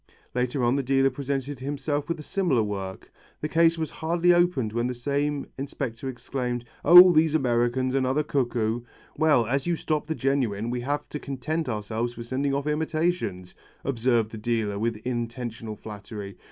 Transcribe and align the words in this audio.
Later 0.33 0.63
on 0.63 0.75
the 0.77 0.81
dealer 0.81 1.11
presented 1.11 1.59
himself 1.59 2.09
with 2.09 2.19
a 2.19 2.23
similar 2.23 2.63
work. 2.63 3.11
The 3.41 3.47
case 3.47 3.77
was 3.77 3.91
hardly 3.91 4.33
opened 4.33 4.73
when 4.73 4.87
the 4.87 4.95
same 4.95 5.45
inspector 5.59 6.09
exclaimed, 6.09 6.65
"Oh 6.83 7.11
these 7.11 7.35
Americans! 7.35 7.93
Another 7.93 8.23
cuckoo." 8.23 8.81
"Well, 9.15 9.45
as 9.45 9.67
you 9.67 9.75
stop 9.75 10.07
the 10.07 10.15
genuine 10.15 10.71
we 10.71 10.81
have 10.81 11.07
to 11.09 11.19
content 11.19 11.69
ourselves 11.69 12.17
with 12.17 12.25
sending 12.25 12.51
off 12.51 12.65
imitations," 12.65 13.53
observed 13.85 14.31
the 14.31 14.39
dealer 14.39 14.79
with 14.79 14.97
intentional 15.05 15.75
flattery. 15.75 16.35